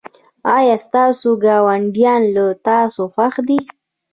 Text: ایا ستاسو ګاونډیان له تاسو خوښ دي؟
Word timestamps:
ایا 0.55 0.75
ستاسو 0.85 1.29
ګاونډیان 1.43 2.21
له 2.35 2.45
تاسو 2.67 3.01
خوښ 3.13 3.33
دي؟ 3.47 3.59